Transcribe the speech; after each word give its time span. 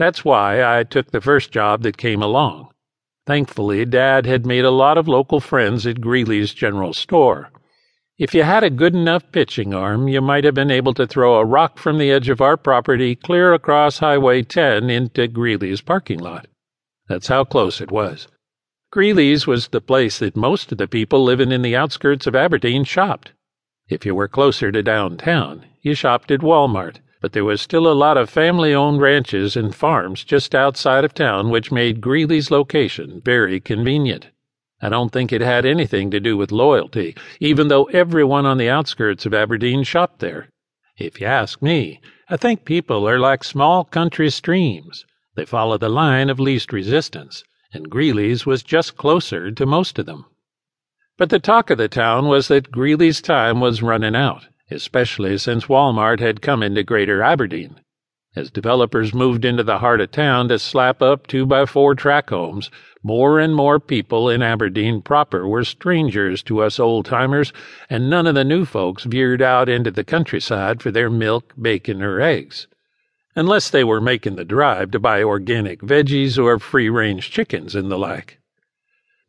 That's 0.00 0.24
why 0.24 0.64
I 0.64 0.84
took 0.84 1.10
the 1.10 1.20
first 1.20 1.52
job 1.52 1.82
that 1.82 1.98
came 1.98 2.22
along. 2.22 2.70
Thankfully, 3.26 3.84
Dad 3.84 4.24
had 4.24 4.46
made 4.46 4.64
a 4.64 4.70
lot 4.70 4.96
of 4.96 5.06
local 5.06 5.40
friends 5.40 5.86
at 5.86 6.00
Greeley's 6.00 6.54
General 6.54 6.94
Store. 6.94 7.50
If 8.16 8.32
you 8.32 8.42
had 8.42 8.64
a 8.64 8.70
good 8.70 8.94
enough 8.94 9.30
pitching 9.30 9.74
arm, 9.74 10.08
you 10.08 10.22
might 10.22 10.44
have 10.44 10.54
been 10.54 10.70
able 10.70 10.94
to 10.94 11.06
throw 11.06 11.34
a 11.34 11.44
rock 11.44 11.76
from 11.76 11.98
the 11.98 12.10
edge 12.10 12.30
of 12.30 12.40
our 12.40 12.56
property 12.56 13.14
clear 13.14 13.52
across 13.52 13.98
Highway 13.98 14.40
10 14.40 14.88
into 14.88 15.28
Greeley's 15.28 15.82
parking 15.82 16.18
lot. 16.18 16.46
That's 17.06 17.28
how 17.28 17.44
close 17.44 17.82
it 17.82 17.90
was. 17.90 18.26
Greeley's 18.90 19.46
was 19.46 19.68
the 19.68 19.82
place 19.82 20.18
that 20.20 20.34
most 20.34 20.72
of 20.72 20.78
the 20.78 20.88
people 20.88 21.22
living 21.22 21.52
in 21.52 21.60
the 21.60 21.76
outskirts 21.76 22.26
of 22.26 22.34
Aberdeen 22.34 22.84
shopped. 22.84 23.32
If 23.90 24.06
you 24.06 24.14
were 24.14 24.28
closer 24.28 24.72
to 24.72 24.82
downtown, 24.82 25.66
you 25.82 25.92
shopped 25.92 26.30
at 26.30 26.40
Walmart, 26.40 27.00
but 27.20 27.32
there 27.32 27.44
was 27.44 27.60
still 27.60 27.86
a 27.86 27.92
lot 27.92 28.16
of 28.16 28.30
family 28.30 28.74
owned 28.74 29.00
ranches 29.00 29.56
and 29.56 29.74
farms 29.74 30.24
just 30.24 30.54
outside 30.54 31.04
of 31.04 31.12
town, 31.12 31.50
which 31.50 31.70
made 31.70 32.00
Greeley's 32.00 32.50
location 32.50 33.20
very 33.24 33.60
convenient. 33.60 34.28
I 34.82 34.88
don't 34.88 35.12
think 35.12 35.30
it 35.30 35.42
had 35.42 35.66
anything 35.66 36.10
to 36.10 36.20
do 36.20 36.36
with 36.36 36.50
loyalty, 36.50 37.14
even 37.38 37.68
though 37.68 37.84
everyone 37.84 38.46
on 38.46 38.56
the 38.56 38.70
outskirts 38.70 39.26
of 39.26 39.34
Aberdeen 39.34 39.82
shopped 39.82 40.20
there. 40.20 40.48
If 40.96 41.20
you 41.20 41.26
ask 41.26 41.60
me, 41.60 42.00
I 42.30 42.38
think 42.38 42.64
people 42.64 43.06
are 43.06 43.18
like 43.18 43.44
small 43.44 43.84
country 43.84 44.30
streams. 44.30 45.04
They 45.34 45.44
follow 45.44 45.76
the 45.76 45.88
line 45.88 46.30
of 46.30 46.40
least 46.40 46.72
resistance, 46.72 47.44
and 47.72 47.90
Greeley's 47.90 48.46
was 48.46 48.62
just 48.62 48.96
closer 48.96 49.50
to 49.50 49.66
most 49.66 49.98
of 49.98 50.06
them. 50.06 50.24
But 51.18 51.28
the 51.28 51.38
talk 51.38 51.68
of 51.68 51.76
the 51.76 51.88
town 51.88 52.28
was 52.28 52.48
that 52.48 52.70
Greeley's 52.70 53.20
time 53.20 53.60
was 53.60 53.82
running 53.82 54.16
out, 54.16 54.46
especially 54.70 55.36
since 55.36 55.66
Walmart 55.66 56.20
had 56.20 56.40
come 56.42 56.62
into 56.62 56.82
Greater 56.82 57.22
Aberdeen. 57.22 57.80
As 58.36 58.48
developers 58.48 59.12
moved 59.12 59.44
into 59.44 59.64
the 59.64 59.78
heart 59.78 60.00
of 60.00 60.12
town 60.12 60.46
to 60.48 60.58
slap 60.60 61.02
up 61.02 61.26
two 61.26 61.44
by 61.44 61.66
four 61.66 61.96
track 61.96 62.30
homes, 62.30 62.70
more 63.02 63.40
and 63.40 63.56
more 63.56 63.80
people 63.80 64.30
in 64.30 64.40
Aberdeen 64.40 65.02
proper 65.02 65.48
were 65.48 65.64
strangers 65.64 66.40
to 66.44 66.62
us 66.62 66.78
old 66.78 67.06
timers, 67.06 67.52
and 67.88 68.08
none 68.08 68.28
of 68.28 68.36
the 68.36 68.44
new 68.44 68.64
folks 68.64 69.02
veered 69.02 69.42
out 69.42 69.68
into 69.68 69.90
the 69.90 70.04
countryside 70.04 70.80
for 70.80 70.92
their 70.92 71.10
milk, 71.10 71.54
bacon, 71.60 72.02
or 72.02 72.20
eggs. 72.20 72.68
Unless 73.34 73.70
they 73.70 73.82
were 73.82 74.00
making 74.00 74.36
the 74.36 74.44
drive 74.44 74.92
to 74.92 75.00
buy 75.00 75.24
organic 75.24 75.80
veggies 75.80 76.38
or 76.38 76.60
free 76.60 76.88
range 76.88 77.32
chickens 77.32 77.74
and 77.74 77.90
the 77.90 77.98
like. 77.98 78.38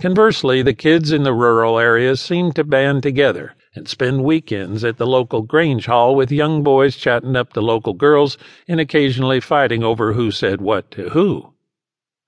Conversely, 0.00 0.60
the 0.62 0.74
kids 0.74 1.12
in 1.12 1.22
the 1.22 1.32
rural 1.32 1.78
areas 1.78 2.20
seemed 2.20 2.56
to 2.56 2.64
band 2.64 3.04
together 3.04 3.54
and 3.78 3.88
spend 3.88 4.24
weekends 4.24 4.84
at 4.84 4.96
the 4.96 5.06
local 5.06 5.42
Grange 5.42 5.86
Hall 5.86 6.16
with 6.16 6.32
young 6.32 6.64
boys 6.64 6.96
chatting 6.96 7.36
up 7.36 7.52
the 7.52 7.62
local 7.62 7.94
girls 7.94 8.36
and 8.66 8.80
occasionally 8.80 9.40
fighting 9.40 9.84
over 9.84 10.12
who 10.12 10.32
said 10.32 10.60
what 10.60 10.90
to 10.90 11.10
who. 11.10 11.54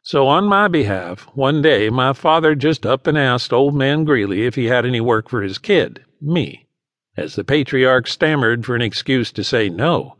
So, 0.01 0.29
on 0.29 0.45
my 0.45 0.69
behalf, 0.69 1.25
one 1.35 1.61
day 1.61 1.91
my 1.91 2.13
father 2.13 2.55
just 2.55 2.87
up 2.87 3.07
and 3.07 3.19
asked 3.19 3.53
old 3.53 3.75
man 3.75 4.05
Greeley 4.05 4.47
if 4.47 4.55
he 4.55 4.67
had 4.67 4.87
any 4.87 5.01
work 5.01 5.29
for 5.29 5.43
his 5.43 5.59
kid, 5.59 6.05
me. 6.23 6.69
As 7.17 7.35
the 7.35 7.45
patriarch 7.45 8.07
stammered 8.07 8.65
for 8.65 8.77
an 8.77 8.81
excuse 8.81 9.33
to 9.33 9.43
say 9.43 9.69
no, 9.69 10.17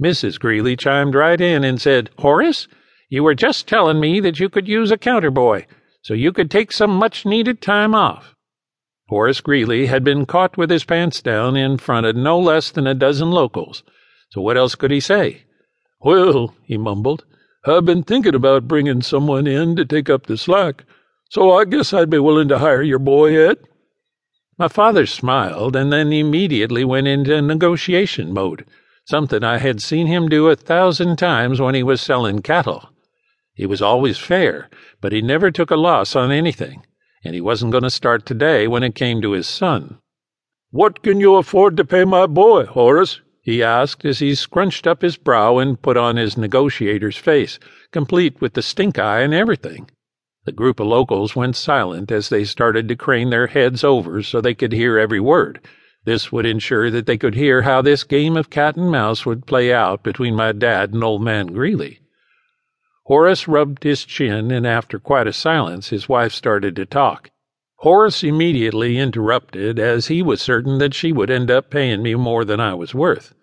Mrs. 0.00 0.38
Greeley 0.38 0.76
chimed 0.76 1.14
right 1.14 1.40
in 1.40 1.64
and 1.64 1.80
said, 1.80 2.10
Horace, 2.18 2.68
you 3.08 3.24
were 3.24 3.34
just 3.34 3.66
telling 3.66 3.98
me 3.98 4.20
that 4.20 4.38
you 4.38 4.50
could 4.50 4.68
use 4.68 4.90
a 4.90 4.98
counter 4.98 5.30
boy, 5.30 5.66
so 6.02 6.12
you 6.12 6.32
could 6.32 6.50
take 6.50 6.72
some 6.72 6.90
much 6.90 7.24
needed 7.24 7.62
time 7.62 7.94
off. 7.94 8.33
Horace 9.08 9.42
Greeley 9.42 9.84
had 9.86 10.02
been 10.02 10.24
caught 10.24 10.56
with 10.56 10.70
his 10.70 10.84
pants 10.84 11.20
down 11.20 11.56
in 11.56 11.76
front 11.76 12.06
of 12.06 12.16
no 12.16 12.38
less 12.38 12.70
than 12.70 12.86
a 12.86 12.94
dozen 12.94 13.30
locals, 13.30 13.82
so 14.30 14.40
what 14.40 14.56
else 14.56 14.74
could 14.74 14.90
he 14.90 15.00
say? 15.00 15.42
Well, 16.00 16.54
he 16.64 16.78
mumbled, 16.78 17.24
I've 17.66 17.84
been 17.84 18.02
thinking 18.02 18.34
about 18.34 18.66
bringing 18.66 19.02
someone 19.02 19.46
in 19.46 19.76
to 19.76 19.84
take 19.84 20.08
up 20.08 20.24
the 20.24 20.38
slack, 20.38 20.84
so 21.28 21.52
I 21.52 21.66
guess 21.66 21.92
I'd 21.92 22.08
be 22.08 22.18
willing 22.18 22.48
to 22.48 22.58
hire 22.58 22.80
your 22.80 22.98
boy, 22.98 23.36
Ed. 23.36 23.58
My 24.56 24.68
father 24.68 25.04
smiled 25.04 25.76
and 25.76 25.92
then 25.92 26.10
immediately 26.10 26.84
went 26.84 27.06
into 27.06 27.42
negotiation 27.42 28.32
mode, 28.32 28.64
something 29.04 29.44
I 29.44 29.58
had 29.58 29.82
seen 29.82 30.06
him 30.06 30.30
do 30.30 30.48
a 30.48 30.56
thousand 30.56 31.16
times 31.16 31.60
when 31.60 31.74
he 31.74 31.82
was 31.82 32.00
selling 32.00 32.40
cattle. 32.40 32.88
He 33.52 33.66
was 33.66 33.82
always 33.82 34.16
fair, 34.16 34.70
but 35.02 35.12
he 35.12 35.20
never 35.20 35.50
took 35.50 35.70
a 35.70 35.76
loss 35.76 36.16
on 36.16 36.32
anything 36.32 36.84
and 37.24 37.34
he 37.34 37.40
wasn't 37.40 37.72
going 37.72 37.82
to 37.84 37.90
start 37.90 38.26
today 38.26 38.68
when 38.68 38.82
it 38.82 38.94
came 38.94 39.22
to 39.22 39.32
his 39.32 39.48
son. 39.48 39.98
What 40.70 41.02
can 41.02 41.20
you 41.20 41.36
afford 41.36 41.76
to 41.76 41.84
pay 41.84 42.04
my 42.04 42.26
boy, 42.26 42.66
Horace? 42.66 43.20
he 43.40 43.62
asked 43.62 44.04
as 44.04 44.20
he 44.20 44.34
scrunched 44.34 44.86
up 44.86 45.02
his 45.02 45.16
brow 45.16 45.58
and 45.58 45.80
put 45.80 45.96
on 45.96 46.16
his 46.16 46.36
negotiator's 46.36 47.16
face, 47.16 47.58
complete 47.92 48.40
with 48.40 48.54
the 48.54 48.62
stink 48.62 48.98
eye 48.98 49.20
and 49.20 49.34
everything. 49.34 49.88
The 50.44 50.52
group 50.52 50.80
of 50.80 50.86
locals 50.86 51.34
went 51.34 51.56
silent 51.56 52.10
as 52.10 52.28
they 52.28 52.44
started 52.44 52.88
to 52.88 52.96
crane 52.96 53.30
their 53.30 53.46
heads 53.46 53.84
over 53.84 54.22
so 54.22 54.40
they 54.40 54.54
could 54.54 54.72
hear 54.72 54.98
every 54.98 55.20
word. 55.20 55.60
This 56.04 56.30
would 56.30 56.44
ensure 56.44 56.90
that 56.90 57.06
they 57.06 57.16
could 57.16 57.34
hear 57.34 57.62
how 57.62 57.80
this 57.80 58.04
game 58.04 58.36
of 58.36 58.50
cat 58.50 58.76
and 58.76 58.90
mouse 58.90 59.24
would 59.24 59.46
play 59.46 59.72
out 59.72 60.02
between 60.02 60.34
my 60.34 60.52
dad 60.52 60.92
and 60.92 61.02
old 61.02 61.22
man 61.22 61.46
Greeley. 61.46 62.00
Horace 63.06 63.46
rubbed 63.46 63.84
his 63.84 64.04
chin, 64.04 64.50
and 64.50 64.66
after 64.66 64.98
quite 64.98 65.26
a 65.26 65.32
silence, 65.32 65.90
his 65.90 66.08
wife 66.08 66.32
started 66.32 66.74
to 66.76 66.86
talk. 66.86 67.30
Horace 67.76 68.24
immediately 68.24 68.96
interrupted, 68.96 69.78
as 69.78 70.06
he 70.06 70.22
was 70.22 70.40
certain 70.40 70.78
that 70.78 70.94
she 70.94 71.12
would 71.12 71.30
end 71.30 71.50
up 71.50 71.70
paying 71.70 72.02
me 72.02 72.14
more 72.14 72.46
than 72.46 72.60
I 72.60 72.72
was 72.72 72.94
worth. 72.94 73.34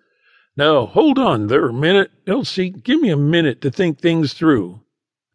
Now, 0.57 0.87
hold 0.87 1.19
on 1.19 1.45
there 1.45 1.69
a 1.69 1.73
minute, 1.73 2.11
Elsie. 2.25 2.71
Give 2.71 2.99
me 2.99 3.09
a 3.09 3.17
minute 3.17 3.61
to 3.61 3.69
think 3.69 3.99
things 3.99 4.33
through. 4.33 4.81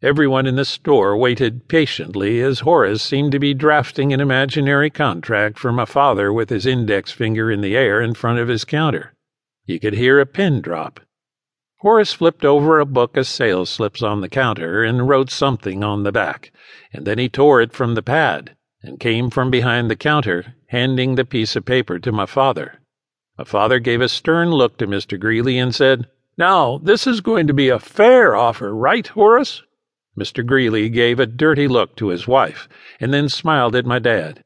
Everyone 0.01 0.45
in 0.45 0.57
the 0.57 0.65
store 0.65 1.17
waited 1.17 1.67
patiently 1.67 2.41
as 2.41 2.59
Horace 2.59 3.01
seemed 3.01 3.31
to 3.31 3.39
be 3.39 3.53
drafting 3.53 4.13
an 4.13 4.19
imaginary 4.19 4.89
contract 4.89 5.57
for 5.57 5.71
my 5.71 5.85
father 5.85 6.31
with 6.31 6.49
his 6.49 6.65
index 6.65 7.11
finger 7.11 7.49
in 7.49 7.61
the 7.61 7.75
air 7.75 8.01
in 8.01 8.13
front 8.13 8.39
of 8.39 8.47
his 8.47 8.65
counter. 8.65 9.13
You 9.65 9.79
could 9.79 9.93
hear 9.93 10.19
a 10.19 10.25
pin 10.25 10.61
drop. 10.61 10.99
Horace 11.81 12.13
flipped 12.13 12.43
over 12.43 12.79
a 12.79 12.85
book 12.85 13.15
of 13.17 13.27
sales 13.27 13.69
slips 13.69 14.01
on 14.01 14.21
the 14.21 14.29
counter 14.29 14.83
and 14.83 15.07
wrote 15.07 15.29
something 15.29 15.83
on 15.83 16.01
the 16.01 16.11
back, 16.11 16.51
and 16.91 17.05
then 17.05 17.19
he 17.19 17.29
tore 17.29 17.61
it 17.61 17.71
from 17.71 17.93
the 17.93 18.01
pad 18.01 18.55
and 18.81 18.99
came 18.99 19.29
from 19.29 19.51
behind 19.51 19.89
the 19.89 19.95
counter, 19.95 20.55
handing 20.69 21.13
the 21.15 21.25
piece 21.25 21.55
of 21.55 21.65
paper 21.65 21.99
to 21.99 22.11
my 22.11 22.25
father. 22.25 22.79
My 23.37 23.43
father 23.43 23.77
gave 23.77 24.01
a 24.01 24.09
stern 24.09 24.49
look 24.49 24.77
to 24.77 24.87
Mr. 24.87 25.19
Greeley 25.19 25.59
and 25.59 25.73
said, 25.75 26.07
Now, 26.35 26.79
this 26.79 27.05
is 27.05 27.21
going 27.21 27.45
to 27.45 27.53
be 27.53 27.69
a 27.69 27.77
fair 27.77 28.35
offer, 28.35 28.73
right, 28.73 29.07
Horace? 29.07 29.61
Mr. 30.17 30.43
Greeley 30.43 30.89
gave 30.89 31.19
a 31.19 31.27
dirty 31.27 31.67
look 31.67 31.95
to 31.97 32.07
his 32.07 32.27
wife 32.27 32.67
and 32.99 33.13
then 33.13 33.29
smiled 33.29 33.75
at 33.75 33.85
my 33.85 33.99
dad. 33.99 34.43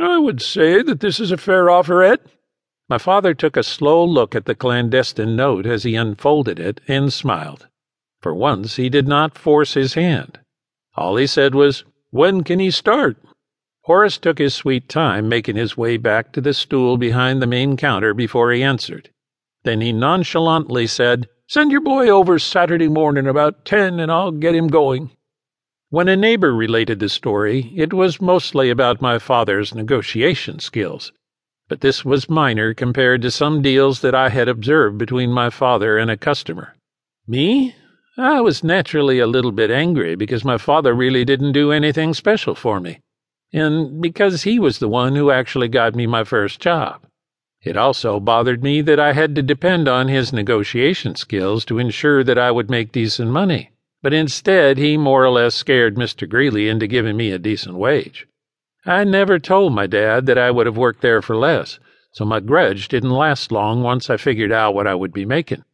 I 0.00 0.16
would 0.16 0.40
say 0.40 0.82
that 0.82 1.00
this 1.00 1.20
is 1.20 1.30
a 1.30 1.36
fair 1.36 1.68
offer, 1.68 2.02
Ed. 2.02 2.20
My 2.90 2.98
father 2.98 3.34
took 3.34 3.56
a 3.56 3.62
slow 3.62 4.04
look 4.04 4.34
at 4.34 4.46
the 4.46 4.54
clandestine 4.56 5.36
note 5.36 5.64
as 5.64 5.84
he 5.84 5.94
unfolded 5.94 6.58
it 6.58 6.80
and 6.88 7.12
smiled. 7.12 7.68
For 8.20 8.34
once, 8.34 8.74
he 8.74 8.88
did 8.88 9.06
not 9.06 9.38
force 9.38 9.74
his 9.74 9.94
hand. 9.94 10.40
All 10.96 11.14
he 11.14 11.28
said 11.28 11.54
was, 11.54 11.84
When 12.10 12.42
can 12.42 12.58
he 12.58 12.72
start? 12.72 13.16
Horace 13.82 14.18
took 14.18 14.38
his 14.38 14.54
sweet 14.54 14.88
time 14.88 15.28
making 15.28 15.54
his 15.54 15.76
way 15.76 15.98
back 15.98 16.32
to 16.32 16.40
the 16.40 16.52
stool 16.52 16.96
behind 16.96 17.40
the 17.40 17.46
main 17.46 17.76
counter 17.76 18.12
before 18.12 18.50
he 18.50 18.60
answered. 18.60 19.10
Then 19.62 19.80
he 19.80 19.92
nonchalantly 19.92 20.88
said, 20.88 21.28
Send 21.46 21.70
your 21.70 21.82
boy 21.82 22.08
over 22.08 22.40
Saturday 22.40 22.88
morning 22.88 23.28
about 23.28 23.64
ten 23.64 24.00
and 24.00 24.10
I'll 24.10 24.32
get 24.32 24.56
him 24.56 24.66
going. 24.66 25.12
When 25.90 26.08
a 26.08 26.16
neighbor 26.16 26.52
related 26.52 26.98
the 26.98 27.08
story, 27.08 27.72
it 27.76 27.92
was 27.92 28.20
mostly 28.20 28.68
about 28.68 29.00
my 29.00 29.20
father's 29.20 29.76
negotiation 29.76 30.58
skills 30.58 31.12
but 31.70 31.82
this 31.82 32.04
was 32.04 32.28
minor 32.28 32.74
compared 32.74 33.22
to 33.22 33.30
some 33.30 33.62
deals 33.62 34.00
that 34.00 34.12
I 34.12 34.28
had 34.28 34.48
observed 34.48 34.98
between 34.98 35.30
my 35.30 35.50
father 35.50 35.98
and 35.98 36.10
a 36.10 36.16
customer. 36.16 36.74
Me? 37.28 37.76
I 38.18 38.40
was 38.40 38.64
naturally 38.64 39.20
a 39.20 39.28
little 39.28 39.52
bit 39.52 39.70
angry 39.70 40.16
because 40.16 40.44
my 40.44 40.58
father 40.58 40.92
really 40.92 41.24
didn't 41.24 41.52
do 41.52 41.70
anything 41.70 42.12
special 42.12 42.56
for 42.56 42.80
me, 42.80 42.98
and 43.52 44.02
because 44.02 44.42
he 44.42 44.58
was 44.58 44.80
the 44.80 44.88
one 44.88 45.14
who 45.14 45.30
actually 45.30 45.68
got 45.68 45.94
me 45.94 46.08
my 46.08 46.24
first 46.24 46.58
job. 46.58 47.02
It 47.62 47.76
also 47.76 48.18
bothered 48.18 48.64
me 48.64 48.80
that 48.80 48.98
I 48.98 49.12
had 49.12 49.36
to 49.36 49.42
depend 49.42 49.86
on 49.86 50.08
his 50.08 50.32
negotiation 50.32 51.14
skills 51.14 51.64
to 51.66 51.78
ensure 51.78 52.24
that 52.24 52.38
I 52.38 52.50
would 52.50 52.68
make 52.68 52.90
decent 52.90 53.30
money, 53.30 53.70
but 54.02 54.12
instead 54.12 54.76
he 54.76 54.96
more 54.96 55.24
or 55.24 55.30
less 55.30 55.54
scared 55.54 55.94
Mr. 55.94 56.28
Greeley 56.28 56.68
into 56.68 56.88
giving 56.88 57.16
me 57.16 57.30
a 57.30 57.38
decent 57.38 57.76
wage. 57.76 58.26
I 58.86 59.04
never 59.04 59.38
told 59.38 59.74
my 59.74 59.86
dad 59.86 60.26
that 60.26 60.38
I 60.38 60.50
would 60.50 60.66
have 60.66 60.76
worked 60.76 61.02
there 61.02 61.20
for 61.20 61.36
less, 61.36 61.78
so 62.12 62.24
my 62.24 62.40
grudge 62.40 62.88
didn't 62.88 63.10
last 63.10 63.52
long 63.52 63.82
once 63.82 64.08
I 64.08 64.16
figured 64.16 64.52
out 64.52 64.74
what 64.74 64.86
I 64.86 64.94
would 64.94 65.12
be 65.12 65.24
making. 65.24 65.64